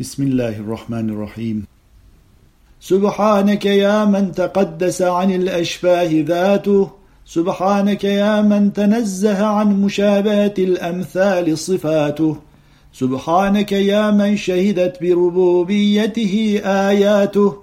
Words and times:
بسم 0.00 0.22
الله 0.22 0.58
الرحمن 0.58 1.10
الرحيم 1.10 1.66
سبحانك 2.80 3.66
يا 3.66 4.04
من 4.04 4.32
تقدس 4.32 5.02
عن 5.02 5.30
الأشباه 5.34 6.10
ذاته 6.12 6.90
سبحانك 7.26 8.04
يا 8.04 8.42
من 8.42 8.72
تنزه 8.72 9.46
عن 9.46 9.80
مشابهة 9.82 10.54
الأمثال 10.58 11.58
صفاته 11.58 12.36
سبحانك 12.92 13.72
يا 13.72 14.10
من 14.10 14.36
شهدت 14.36 15.02
بربوبيته 15.02 16.60
آياته 16.64 17.56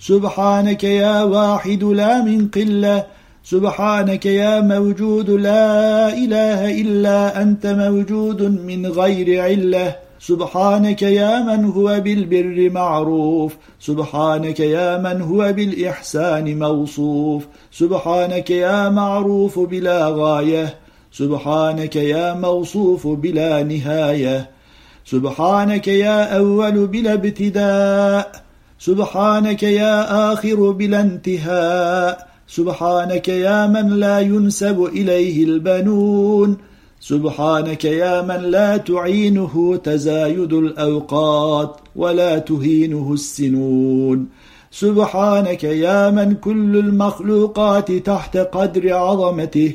سبحانك 0.00 0.84
يا 0.84 1.22
واحد 1.22 1.84
لا 1.84 2.22
من 2.22 2.48
قلة 2.48 3.06
سبحانك 3.44 4.26
يا 4.26 4.60
موجود 4.60 5.30
لا 5.30 6.12
إله 6.12 6.80
إلا 6.80 7.42
أنت 7.42 7.66
موجود 7.66 8.42
من 8.42 8.86
غير 8.86 9.42
عله 9.42 10.07
سبحانك 10.20 11.02
يا 11.02 11.42
من 11.42 11.64
هو 11.64 12.00
بالبر 12.00 12.70
معروف. 12.74 13.56
سبحانك 13.80 14.60
يا 14.60 14.98
من 14.98 15.22
هو 15.22 15.52
بالإحسان 15.52 16.58
موصوف. 16.58 17.46
سبحانك 17.72 18.50
يا 18.50 18.88
معروف 18.88 19.58
بلا 19.58 20.08
غاية. 20.08 20.74
سبحانك 21.12 21.96
يا 21.96 22.34
موصوف 22.34 23.06
بلا 23.06 23.62
نهاية. 23.62 24.50
سبحانك 25.04 25.88
يا 25.88 26.36
أول 26.36 26.86
بلا 26.86 27.12
ابتداء. 27.12 28.32
سبحانك 28.78 29.62
يا 29.62 30.32
آخر 30.32 30.70
بلا 30.70 31.00
انتهاء. 31.00 32.28
سبحانك 32.48 33.28
يا 33.28 33.66
من 33.66 33.88
لا 33.88 34.20
ينسب 34.20 34.84
إليه 34.84 35.44
البنون. 35.44 36.56
سبحانك 37.00 37.84
يا 37.84 38.22
من 38.22 38.50
لا 38.50 38.76
تعينه 38.76 39.76
تزايد 39.84 40.52
الأوقات 40.52 41.76
ولا 41.96 42.38
تهينه 42.38 43.12
السنون. 43.12 44.26
سبحانك 44.70 45.64
يا 45.64 46.10
من 46.10 46.34
كل 46.34 46.76
المخلوقات 46.76 47.92
تحت 47.92 48.36
قدر 48.36 48.94
عظمته. 48.94 49.72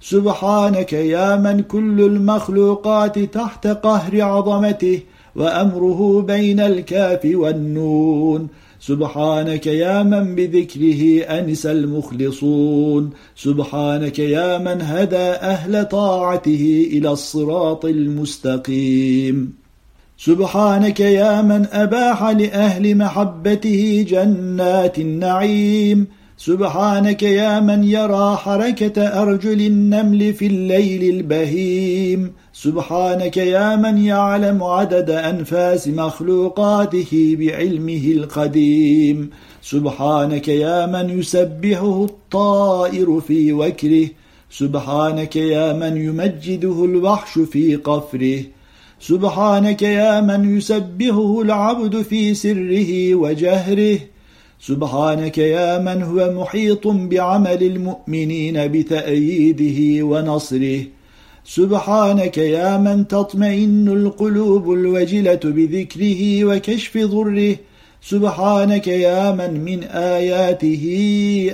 سبحانك 0.00 0.92
يا 0.92 1.36
من 1.36 1.62
كل 1.62 2.00
المخلوقات 2.00 3.18
تحت 3.18 3.66
قهر 3.66 4.22
عظمته. 4.22 5.00
وأمره 5.36 6.22
بين 6.22 6.60
الكاف 6.60 7.20
والنون. 7.24 8.48
سبحانك 8.86 9.66
يا 9.66 10.02
من 10.02 10.34
بذكره 10.34 11.22
أنس 11.22 11.66
المخلصون. 11.66 13.10
سبحانك 13.36 14.18
يا 14.18 14.58
من 14.58 14.82
هدى 14.82 15.16
أهل 15.16 15.84
طاعته 15.84 16.88
إلى 16.92 17.10
الصراط 17.10 17.84
المستقيم. 17.84 19.52
سبحانك 20.18 21.00
يا 21.00 21.42
من 21.42 21.66
أباح 21.72 22.22
لأهل 22.22 22.96
محبته 22.96 24.06
جنات 24.08 24.98
النعيم. 24.98 26.06
سبحانك 26.44 27.22
يا 27.22 27.60
من 27.60 27.84
يرى 27.84 28.36
حركة 28.36 29.02
أرجل 29.22 29.60
النمل 29.60 30.34
في 30.34 30.46
الليل 30.46 31.14
البهيم. 31.14 32.32
سبحانك 32.52 33.36
يا 33.36 33.76
من 33.76 33.98
يعلم 33.98 34.62
عدد 34.62 35.10
أنفاس 35.10 35.88
مخلوقاته 35.88 37.36
بعلمه 37.38 38.04
القديم. 38.06 39.30
سبحانك 39.62 40.48
يا 40.48 40.86
من 40.86 41.18
يسبحه 41.18 42.04
الطائر 42.04 43.20
في 43.20 43.52
وكره. 43.52 44.08
سبحانك 44.50 45.36
يا 45.36 45.72
من 45.72 45.96
يمجده 45.96 46.84
الوحش 46.84 47.38
في 47.38 47.76
قفره. 47.76 48.42
سبحانك 49.00 49.82
يا 49.82 50.20
من 50.20 50.56
يسبحه 50.56 51.40
العبد 51.42 52.02
في 52.02 52.34
سره 52.34 53.14
وجهره. 53.14 53.98
سبحانك 54.68 55.38
يا 55.38 55.78
من 55.78 56.02
هو 56.02 56.32
محيط 56.32 56.86
بعمل 56.86 57.62
المؤمنين 57.62 58.68
بتأييده 58.68 60.06
ونصره. 60.06 60.82
سبحانك 61.44 62.38
يا 62.38 62.76
من 62.76 63.08
تطمئن 63.08 63.88
القلوب 63.88 64.72
الوجلة 64.72 65.40
بذكره 65.44 66.44
وكشف 66.44 66.98
ضره. 66.98 67.56
سبحانك 68.02 68.86
يا 68.86 69.32
من 69.32 69.64
من 69.64 69.84
آياته 69.84 70.84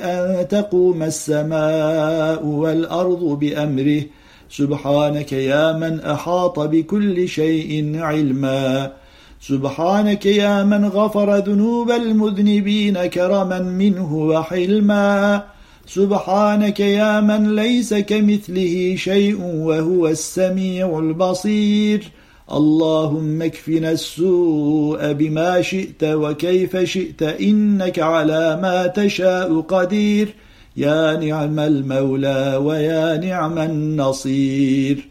أن 0.02 0.48
تقوم 0.48 1.02
السماء 1.02 2.46
والأرض 2.46 3.24
بأمره. 3.40 4.02
سبحانك 4.50 5.32
يا 5.32 5.72
من 5.72 6.00
أحاط 6.00 6.58
بكل 6.60 7.28
شيء 7.28 8.00
علما. 8.00 8.92
سبحانك 9.40 10.26
يا 10.26 10.64
من 10.64 10.84
غفر 10.84 11.36
ذنوب 11.36 11.90
المذنبين 11.90 13.06
كرما 13.06 13.58
منه 13.58 14.14
وحلما. 14.16 15.42
سبحانك 15.86 16.80
يا 16.80 17.20
من 17.20 17.56
ليس 17.56 17.94
كمثله 17.94 18.94
شيء 18.96 19.40
وهو 19.42 20.08
السميع 20.08 20.98
البصير. 20.98 22.10
اللهم 22.52 23.42
اكفنا 23.42 23.90
السوء 23.90 25.12
بما 25.12 25.62
شئت 25.62 26.04
وكيف 26.04 26.76
شئت 26.76 27.22
إنك 27.22 27.98
على 27.98 28.58
ما 28.62 28.86
تشاء 28.86 29.60
قدير. 29.60 30.34
يا 30.76 31.16
نعم 31.16 31.58
المولى 31.60 32.56
ويا 32.62 33.16
نعم 33.16 33.58
النصير. 33.58 35.07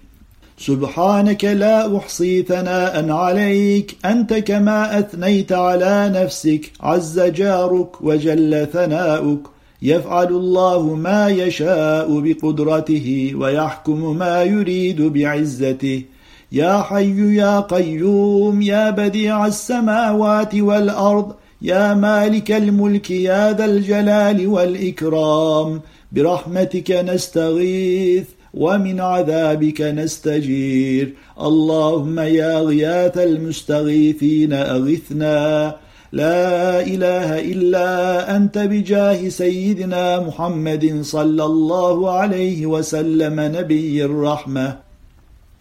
سبحانك 0.59 1.45
لا 1.45 1.97
أحصي 1.97 2.43
ثناء 2.43 3.11
عليك 3.11 3.97
أنت 4.05 4.33
كما 4.33 4.99
أثنيت 4.99 5.51
على 5.51 6.11
نفسك 6.15 6.71
عز 6.81 7.19
جارك 7.19 8.01
وجل 8.01 8.67
ثناؤك. 8.73 9.41
يفعل 9.81 10.27
الله 10.27 10.95
ما 10.95 11.29
يشاء 11.29 12.19
بقدرته 12.19 13.31
ويحكم 13.35 14.17
ما 14.17 14.43
يريد 14.43 15.01
بعزته. 15.01 16.03
يا 16.51 16.81
حي 16.81 17.35
يا 17.35 17.59
قيوم 17.59 18.61
يا 18.61 18.89
بديع 18.89 19.45
السماوات 19.45 20.55
والأرض 20.55 21.33
يا 21.61 21.93
مالك 21.93 22.51
الملك 22.51 23.11
يا 23.11 23.53
ذا 23.53 23.65
الجلال 23.65 24.47
والإكرام. 24.47 25.81
برحمتك 26.11 26.91
نستغيث 26.91 28.25
ومن 28.57 28.99
عذابك 28.99 29.81
نستجير. 29.81 31.13
اللهم 31.41 32.19
يا 32.19 32.59
غياث 32.59 33.17
المستغيثين 33.17 34.53
أغثنا. 34.53 35.75
لا 36.11 36.81
إله 36.81 37.39
إلا 37.39 37.89
أنت 38.35 38.57
بجاه 38.57 39.29
سيدنا 39.29 40.19
محمد 40.19 40.99
صلى 41.01 41.45
الله 41.45 42.11
عليه 42.11 42.65
وسلم 42.65 43.39
نبي 43.39 44.05
الرحمة. 44.05 44.77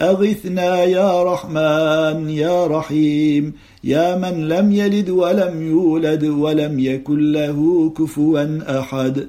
أغثنا 0.02 0.84
يا 0.84 1.22
رحمن 1.22 2.30
يا 2.30 2.66
رحيم. 2.66 3.52
يا 3.84 4.16
من 4.16 4.48
لم 4.48 4.72
يلد 4.72 5.10
ولم 5.10 5.62
يولد 5.70 6.24
ولم 6.24 6.78
يكن 6.78 7.32
له 7.32 7.90
كفوا 7.98 8.58
أحد. 8.80 9.26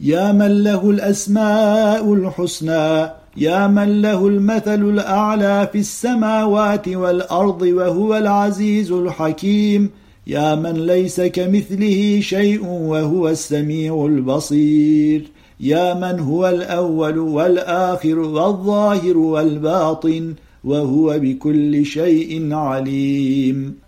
يا 0.00 0.32
من 0.32 0.64
له 0.64 0.90
الأسماء 0.90 2.14
الحسنى 2.14 3.10
يا 3.36 3.66
من 3.66 4.02
له 4.02 4.28
المثل 4.28 4.82
الأعلى 4.82 5.68
في 5.72 5.78
السماوات 5.78 6.88
والأرض 6.88 7.62
وهو 7.62 8.16
العزيز 8.16 8.92
الحكيم 8.92 9.90
يا 10.26 10.54
من 10.54 10.86
ليس 10.86 11.20
كمثله 11.20 12.20
شيء 12.20 12.64
وهو 12.64 13.28
السميع 13.28 14.06
البصير 14.06 15.30
يا 15.60 15.94
من 15.94 16.20
هو 16.20 16.48
الأول 16.48 17.18
والآخر 17.18 18.18
والظاهر 18.18 19.18
والباطن 19.18 20.34
وهو 20.64 21.18
بكل 21.18 21.86
شيء 21.86 22.54
عليم. 22.54 23.87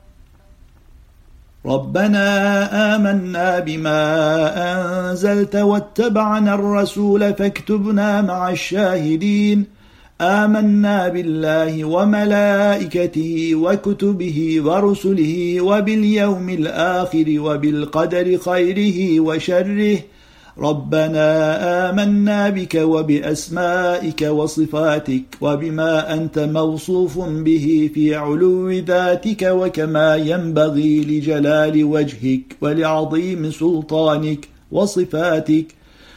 ربنا 1.65 2.25
آمنا 2.95 3.59
بما 3.59 4.01
أنزلت 4.57 5.55
واتبعنا 5.55 6.53
الرسول 6.53 7.33
فاكتبنا 7.33 8.21
مع 8.21 8.49
الشاهدين. 8.49 9.65
آمنا 10.21 11.07
بالله 11.07 11.85
وملائكته 11.85 13.51
وكتبه 13.55 14.61
ورسله 14.65 15.61
وباليوم 15.61 16.49
الآخر 16.49 17.25
وبالقدر 17.37 18.37
خيره 18.37 19.19
وشره. 19.19 19.97
ربنا 20.57 21.89
آمنا 21.89 22.49
بك 22.49 22.75
وبأسمائك 22.75 24.21
وصفاتك 24.21 25.23
وبما 25.41 26.13
أنت 26.13 26.39
موصوف 26.39 27.19
به 27.19 27.89
في 27.93 28.15
علو 28.15 28.69
ذاتك 28.71 29.41
وكما 29.41 30.15
ينبغي 30.15 30.99
لجلال 30.99 31.83
وجهك 31.83 32.41
ولعظيم 32.61 33.51
سلطانك 33.51 34.47
وصفاتك 34.71 35.65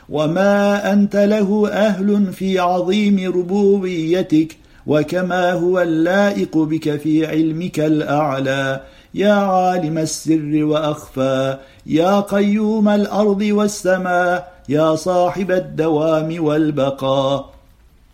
وما 0.08 0.92
أنت 0.92 1.16
له 1.16 1.69
أهل 1.69 2.32
في 2.32 2.58
عظيم 2.58 3.32
ربوبيتك 3.36 4.56
وكما 4.86 5.52
هو 5.52 5.81
اللائق 5.81 6.58
بك 6.58 6.96
في 6.96 7.26
علمك 7.26 7.81
الأعلى. 7.81 8.81
يا 9.14 9.32
عالم 9.32 9.98
السر 9.98 10.50
وأخفى. 10.54 11.58
يا 11.86 12.20
قيوم 12.20 12.88
الأرض 12.88 13.42
والسماء. 13.42 14.52
يا 14.69 14.94
صاحب 14.94 15.50
الدوام 15.50 16.44
والبقاء. 16.44 17.54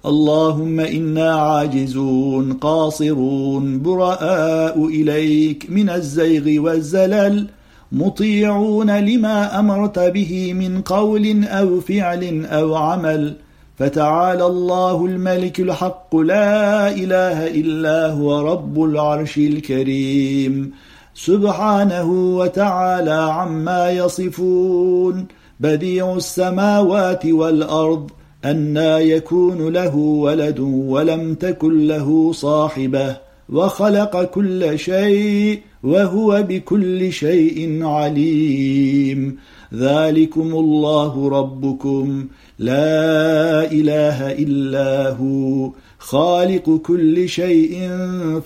اللهم 0.06 0.81
إنا 0.81 1.34
عاجزون 1.34 2.52
قاصرون 2.52 3.82
براء 3.82 4.87
إليك 4.87 5.67
من 5.69 5.90
الزيغ 5.90 6.62
والزلل 6.62 7.46
مطيعون 7.93 8.99
لما 8.99 9.58
أمرت 9.58 9.99
به 9.99 10.52
من 10.55 10.81
قول 10.81 11.44
أو 11.44 11.81
فعل 11.81 12.46
أو 12.46 12.75
عمل. 12.75 13.37
فتعالى 13.81 14.47
الله 14.47 15.06
الملك 15.06 15.61
الحق 15.61 16.17
لا 16.17 16.88
إله 16.88 17.47
إلا 17.47 18.12
هو 18.12 18.53
رب 18.53 18.85
العرش 18.85 19.38
الكريم. 19.38 20.73
سبحانه 21.15 22.37
وتعالى 22.37 23.11
عما 23.11 23.91
يصفون. 23.91 25.27
بديع 25.61 26.15
السماوات 26.15 27.27
والأرض 27.27 28.11
أنا 28.44 28.99
يكون 28.99 29.73
له 29.73 29.97
ولد 29.97 30.61
ولم 30.61 31.35
تكن 31.35 31.87
له 31.87 32.32
صاحبة 32.32 33.17
وخلق 33.49 34.23
كل 34.23 34.79
شيء 34.79 35.61
وهو 35.85 36.47
بكل 36.49 37.12
شيء 37.12 37.85
عليم. 37.85 39.37
ذلكم 39.75 40.41
الله 40.41 41.29
ربكم. 41.29 42.27
لا 42.59 43.73
إله 43.73 44.32
إلا 44.32 45.11
هو. 45.11 45.71
خالق 45.99 46.81
كل 46.87 47.29
شيء 47.29 47.88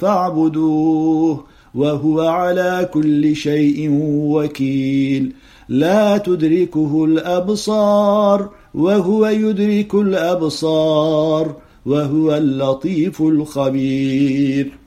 فاعبدوه. 0.01 1.45
وهو 1.75 2.21
على 2.21 2.89
كل 2.93 3.37
شيء 3.37 3.89
وكيل. 4.15 5.33
لا 5.69 6.19
تدركه 6.19 7.05
الأبصار. 7.05 8.49
وهو 8.75 9.27
يدرك 9.27 9.95
الأبصار. 9.95 11.57
وهو 11.87 12.35
اللطيف 12.35 13.23
الخبير. 13.23 14.84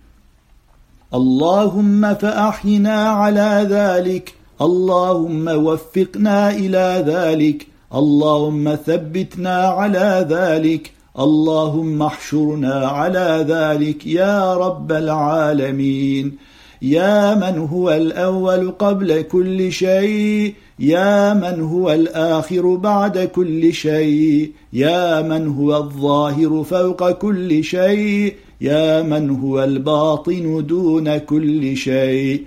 اللهم 1.13 2.13
فأحينا 2.13 3.09
على 3.09 3.67
ذلك. 3.69 4.33
اللهم 4.61 5.47
وفقنا 5.47 6.49
إلى 6.49 7.03
ذلك. 7.07 7.67
اللهم 7.95 8.75
ثبتنا 8.75 9.57
على 9.57 10.27
ذلك. 10.29 10.91
اللهم 11.19 12.01
احشرنا 12.01 12.73
على 12.73 13.45
ذلك 13.49 14.07
يا 14.07 14.53
رب 14.53 14.91
العالمين. 14.91 16.37
يا 16.81 17.35
من 17.35 17.67
هو 17.67 17.89
الأول 17.89 18.71
قبل 18.71 19.21
كل 19.21 19.71
شيء. 19.71 20.53
يا 20.79 21.33
من 21.33 21.61
هو 21.61 21.91
الآخر 21.91 22.75
بعد 22.75 23.17
كل 23.17 23.73
شيء؟ 23.73 24.51
يا 24.73 25.21
من 25.21 25.47
هو 25.47 25.77
الظاهر 25.77 26.63
فوق 26.63 27.11
كل 27.11 27.63
شيء؟ 27.63 28.35
يا 28.61 29.01
من 29.01 29.29
هو 29.29 29.63
الباطن 29.63 30.65
دون 30.67 31.17
كل 31.17 31.77
شيء؟ 31.77 32.45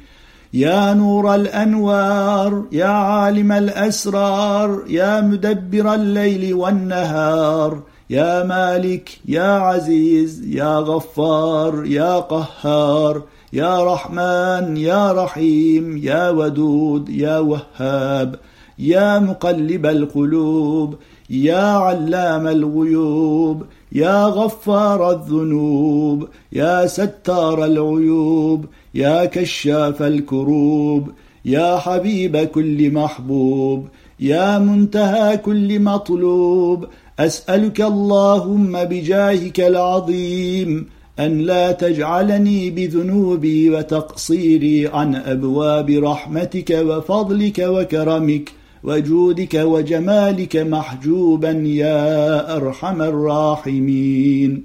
يا 0.54 0.94
نور 0.94 1.34
الأنوار 1.34 2.64
يا 2.72 2.86
عالم 2.86 3.52
الأسرار 3.52 4.82
يا 4.88 5.20
مدبر 5.20 5.94
الليل 5.94 6.54
والنهار 6.54 7.78
يا 8.10 8.44
مالك 8.44 9.10
يا 9.28 9.50
عزيز 9.50 10.42
يا 10.46 10.78
غفار 10.78 11.84
يا 11.86 12.18
قهار 12.18 13.22
يا 13.52 13.84
رحمن 13.84 14.76
يا 14.76 15.12
رحيم 15.12 15.96
يا 15.96 16.30
ودود 16.30 17.08
يا 17.08 17.38
وهاب 17.38 18.36
يا 18.78 19.18
مقلب 19.18 19.86
القلوب 19.86 20.94
يا 21.30 21.62
علام 21.62 22.46
الغيوب 22.46 23.64
يا 23.92 24.26
غفار 24.26 25.10
الذنوب 25.10 26.28
يا 26.52 26.86
ستار 26.86 27.64
العيوب 27.64 28.64
يا 28.94 29.24
كشاف 29.24 30.02
الكروب 30.02 31.10
يا 31.44 31.78
حبيب 31.78 32.36
كل 32.36 32.92
محبوب 32.92 33.88
يا 34.20 34.58
منتهى 34.58 35.36
كل 35.36 35.80
مطلوب 35.80 36.86
أسألك 37.18 37.80
اللهم 37.80 38.84
بجاهك 38.84 39.60
العظيم 39.60 40.86
أن 41.20 41.38
لا 41.38 41.72
تجعلني 41.72 42.70
بذنوبي 42.70 43.70
وتقصيري 43.70 44.86
عن 44.86 45.14
أبواب 45.14 45.90
رحمتك 45.90 46.70
وفضلك 46.70 47.58
وكرمك 47.58 48.52
وجودك 48.84 49.54
وجمالك 49.54 50.56
محجوبا 50.56 51.50
يا 51.84 52.56
أرحم 52.56 53.02
الراحمين. 53.02 54.62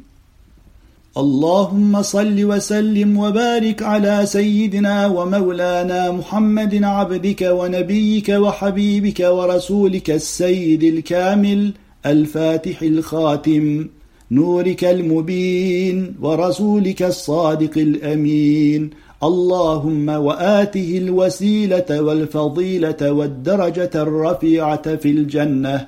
اللهم 1.17 2.01
صل 2.01 2.43
وسلم 2.43 3.17
وبارك 3.17 3.83
على 3.83 4.25
سيدنا 4.25 5.07
ومولانا 5.07 6.11
محمد 6.11 6.83
عبدك 6.83 7.41
ونبيك 7.41 8.29
وحبيبك 8.29 9.19
ورسولك 9.19 10.11
السيد 10.11 10.83
الكامل 10.83 11.73
الفاتح 12.05 12.81
الخاتم. 12.81 13.87
نورك 14.31 14.83
المبين 14.83 16.15
ورسولك 16.21 17.03
الصادق 17.03 17.77
الأمين. 17.77 18.89
اللهم 19.23 20.09
وآته 20.09 20.97
الوسيلة 20.97 22.01
والفضيلة 22.01 23.11
والدرجة 23.11 23.89
الرفيعة 23.95 24.95
في 24.95 25.09
الجنة. 25.09 25.87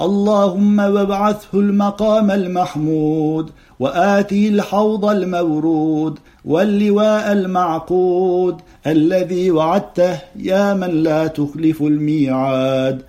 اللهم 0.00 0.78
وابعثه 0.78 1.58
المقام 1.60 2.30
المحمود 2.30 3.50
وآته 3.80 4.48
الحوض 4.48 5.04
المورود 5.04 6.18
واللواء 6.44 7.32
المعقود 7.32 8.60
الذي 8.86 9.50
وعدته 9.50 10.18
يا 10.36 10.74
من 10.74 10.90
لا 11.02 11.26
تخلف 11.26 11.82
الميعاد. 11.82 13.02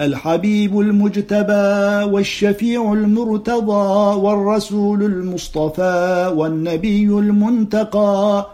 الحبيب 0.00 0.80
المجتبى 0.80 2.12
والشفيع 2.12 2.92
المرتضى 2.92 4.16
والرسول 4.20 5.02
المصطفى 5.02 6.32
والنبي 6.36 7.04
المنتقى. 7.04 8.46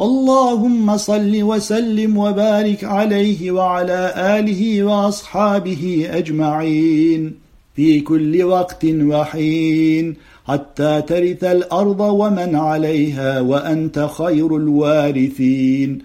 اللهم 0.00 0.96
صل 0.96 1.42
وسلم 1.42 2.18
وبارك 2.18 2.84
عليه 2.84 3.50
وعلى 3.50 4.12
آله 4.16 4.84
وأصحابه 4.84 6.08
أجمعين 6.10 7.34
في 7.76 8.00
كل 8.00 8.44
وقت 8.44 8.84
وحين 8.84 10.16
حتى 10.46 11.02
ترث 11.02 11.44
الأرض 11.44 12.00
ومن 12.00 12.56
عليها 12.56 13.40
وأنت 13.40 14.08
خير 14.18 14.56
الوارثين. 14.56 15.98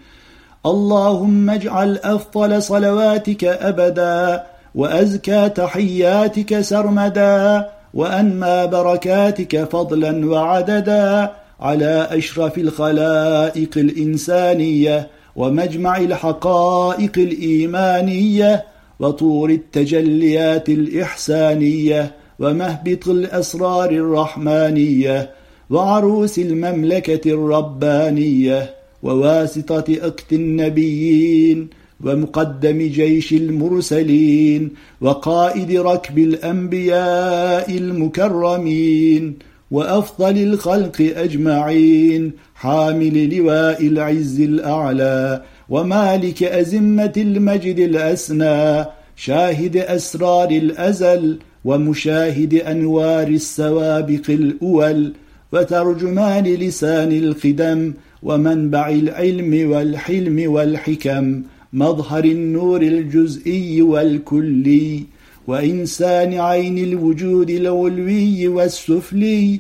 اللهم 0.66 1.50
اجعل 1.50 1.98
أفضل 2.04 2.64
صلواتك 2.64 3.44
أبدا 3.44 4.44
وأزكى 4.76 5.50
تحياتك 5.50 6.62
سرمدا 6.62 7.70
وأنمى 7.94 8.68
بركاتك 8.72 9.64
فضلا 9.64 10.26
وعددا 10.26 11.32
على 11.60 12.08
أشرف 12.12 12.58
الخلائق 12.58 13.78
الإنسانية 13.78 15.08
ومجمع 15.36 15.98
الحقائق 15.98 17.12
الإيمانية 17.18 18.66
وطور 19.00 19.50
التجليات 19.50 20.70
الإحسانية 20.70 22.12
ومهبط 22.40 23.08
الأسرار 23.08 23.90
الرحمانية 23.90 25.30
وعروس 25.70 26.40
المملكة 26.40 27.32
الربانية 27.32 28.74
وواسطة 29.04 29.86
أكت 29.90 30.34
النبيين 30.34 31.70
ومقدم 32.04 32.78
جيش 32.78 33.34
المرسلين 33.34 34.70
وقائد 35.02 35.72
ركب 35.72 36.18
الأنبياء 36.20 37.78
المكرمين 37.78 39.34
وأفضل 39.72 40.38
الخلق 40.38 41.14
أجمعين 41.16 42.32
حامل 42.56 43.36
لواء 43.36 43.88
العز 43.88 44.42
الأعلى 44.42 45.42
ومالك 45.70 46.44
أزمة 46.44 47.14
المجد 47.18 47.80
الأسنى 47.80 48.86
شاهد 49.16 49.78
أسرار 49.78 50.50
الأزل 50.52 51.40
ومشاهد 51.66 52.54
أنوار 52.54 53.28
السوابق 53.28 54.30
الأول 54.30 55.14
وترجمان 55.52 56.44
لسان 56.44 57.12
الخدم 57.12 57.94
ومنبع 58.24 58.90
العلم 58.90 59.72
والحلم 59.72 60.52
والحكم. 60.52 61.44
مظهر 61.76 62.24
النور 62.26 62.82
الجزئي 62.82 63.82
والكلي 63.82 65.04
وإنسان 65.48 66.34
عين 66.34 66.78
الوجود 66.78 67.50
العلوي 67.50 68.48
والسفلي 68.48 69.60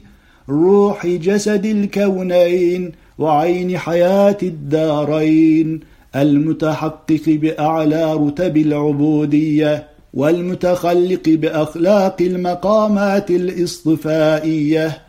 روح 0.49 1.07
جسد 1.07 1.65
الكونين 1.65 2.91
وعين 3.17 3.77
حياة 3.77 4.37
الدارين 4.43 5.79
المتحقق 6.15 7.23
بأعلى 7.27 8.13
رتب 8.13 8.57
العبودية 8.57 9.87
والمتخلق 10.13 11.23
بأخلاق 11.29 12.21
المقامات 12.21 13.31
الاصطفائية 13.31 15.01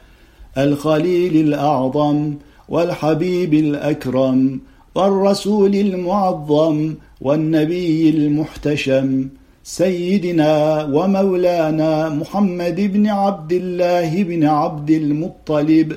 الخليل 0.58 1.36
الأعظم 1.36 2.34
والحبيب 2.68 3.54
الأكرم 3.54 4.60
والرسول 4.96 5.74
المعظم 5.74 6.94
والنبي 7.20 8.10
المحتشم 8.10 9.28
سيدنا 9.64 10.84
ومولانا 10.92 12.08
محمد 12.08 12.80
بن 12.92 13.06
عبد 13.06 13.52
الله 13.52 14.22
بن 14.22 14.44
عبد 14.44 14.90
المطلب 14.90 15.96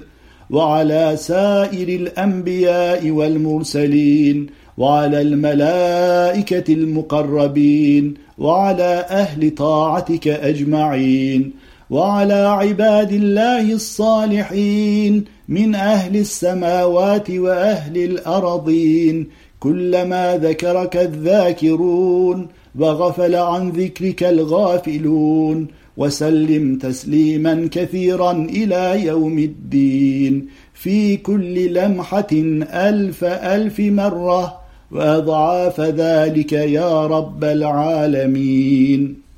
وعلى 0.49 1.15
سائر 1.17 1.87
الأنبياء 1.87 3.09
والمرسلين 3.09 4.47
وعلى 4.77 5.21
الملائكة 5.21 6.73
المقربين 6.73 8.13
وعلى 8.37 9.05
أهل 9.09 9.49
طاعتك 9.49 10.27
أجمعين 10.27 11.51
وعلى 11.89 12.33
عباد 12.33 13.11
الله 13.11 13.73
الصالحين 13.73 15.25
من 15.49 15.75
أهل 15.75 16.17
السماوات 16.17 17.31
وأهل 17.31 17.97
الأرضين 17.97 19.27
كلما 19.59 20.37
ذكرك 20.37 20.97
الذاكرون 20.97 22.47
وغفل 22.79 23.35
عن 23.35 23.69
ذكرك 23.69 24.23
الغافلون. 24.23 25.67
وسلم 25.97 26.77
تسليما 26.77 27.69
كثيرا 27.71 28.31
إلى 28.31 29.05
يوم 29.05 29.39
الدين. 29.39 30.47
في 30.73 31.17
كل 31.17 31.73
لمحة 31.73 32.27
ألف 32.73 33.23
ألف 33.23 33.79
مرة 33.79 34.59
وأضعاف 34.91 35.81
ذلك 35.81 36.53
يا 36.53 37.07
رب 37.07 37.43
العالمين. 37.43 39.28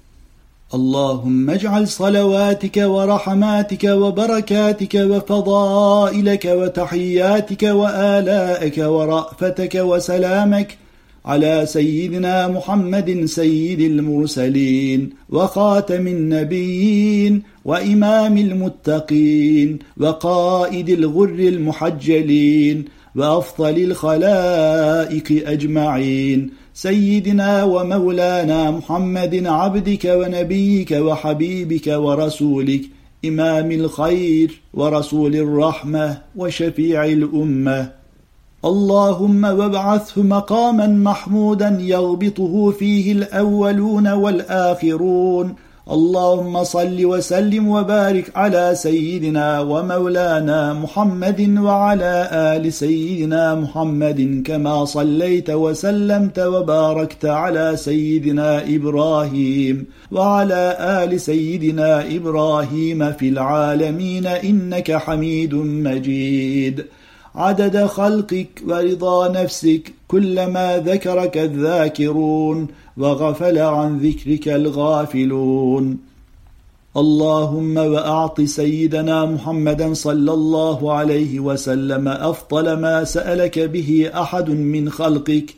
اللهم 0.73 1.49
اجعل 1.49 1.87
صلواتك 1.87 2.77
ورحماتك 2.77 3.83
وبركاتك 3.83 4.95
وفضائلك 4.95 6.45
وتحياتك 6.45 7.63
وآلائك 7.63 8.77
ورأفتك 8.77 9.75
وسلامك 9.75 10.77
على 11.25 11.65
سيدنا 11.65 12.47
محمد 12.47 13.25
سيد 13.25 13.79
المرسلين 13.79 15.09
وخاتم 15.29 16.07
النبيين 16.07 17.43
وإمام 17.65 18.37
المتقين 18.37 19.79
وقائد 19.97 20.89
الغر 20.89 21.39
المحجلين 21.39 22.85
وأفضل 23.15 23.77
الخلائق 23.77 25.49
أجمعين 25.49 26.60
سيدنا 26.73 27.63
ومولانا 27.63 28.71
محمد 28.71 29.47
عبدك 29.47 30.05
ونبيك 30.05 30.91
وحبيبك 30.91 31.87
ورسولك 31.87 32.81
إمام 33.25 33.71
الخير 33.71 34.61
ورسول 34.73 35.35
الرحمة 35.35 36.21
وشفيع 36.35 37.05
الأمة. 37.05 37.91
اللهم 38.65 39.43
وابعثه 39.43 40.23
مقاما 40.23 40.87
محمودا 40.87 41.77
يغبطه 41.81 42.71
فيه 42.71 43.11
الأولون 43.11 44.07
والآخرون. 44.07 45.55
اللهم 45.89 46.63
صل 46.63 47.05
وسلم 47.05 47.67
وبارك 47.67 48.31
على 48.35 48.71
سيدنا 48.75 49.59
ومولانا 49.59 50.73
محمد 50.73 51.57
وعلى 51.59 52.29
آل 52.31 52.73
سيدنا 52.73 53.55
محمد 53.55 54.43
كما 54.45 54.85
صليت 54.85 55.49
وسلمت 55.49 56.39
وباركت 56.39 57.25
على 57.25 57.73
سيدنا 57.75 58.63
إبراهيم 58.75 59.85
وعلى 60.11 60.77
آل 60.79 61.21
سيدنا 61.21 62.15
إبراهيم 62.15 63.11
في 63.11 63.29
العالمين 63.29 64.27
إنك 64.27 64.91
حميد 64.91 65.53
مجيد. 65.55 66.85
عدد 67.35 67.85
خلقك 67.85 68.61
ورضا 68.67 69.27
نفسك 69.27 69.93
كلما 70.07 70.77
ذكرك 70.77 71.37
الذاكرون 71.37 72.67
وغفل 72.97 73.57
عن 73.57 73.97
ذكرك 73.97 74.47
الغافلون. 74.47 75.97
اللهم 76.97 77.77
وأعط 77.77 78.41
سيدنا 78.41 79.25
محمدا 79.25 79.93
صلى 79.93 80.33
الله 80.33 80.93
عليه 80.93 81.39
وسلم 81.39 82.07
أفضل 82.07 82.79
ما 82.79 83.03
سألك 83.03 83.59
به 83.59 84.11
أحد 84.15 84.49
من 84.49 84.89
خلقك. 84.89 85.55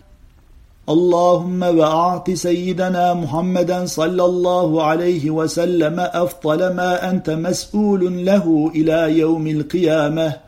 اللهم 0.89 1.63
وأعط 1.63 2.32
سيدنا 2.32 3.13
محمدا 3.13 3.86
صلى 3.86 4.25
الله 4.25 4.84
عليه 4.84 5.30
وسلم 5.30 6.00
أفضل 6.00 6.74
ما 6.74 7.10
أنت 7.10 7.30
مسؤول 7.30 8.25
له 8.25 8.72
إلى 8.75 9.20
يوم 9.20 9.48
القيامة. 9.48 10.43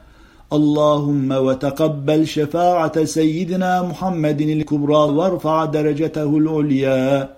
اللهم 0.55 1.31
وتقبل 1.31 2.27
شفاعة 2.27 3.03
سيدنا 3.03 3.81
محمد 3.81 4.41
الكبرى 4.41 5.03
وارفع 5.17 5.65
درجته 5.65 6.37
العليا. 6.37 7.29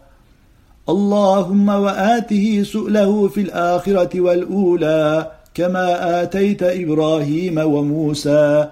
اللهم 0.90 1.70
وآته 1.70 2.64
سؤله 2.64 3.28
في 3.28 3.42
الآخرة 3.42 4.22
والأولى 4.22 5.32
كما 5.54 5.88
آتيت 6.24 6.64
إبراهيم 6.64 7.58
وموسى. 7.58 8.68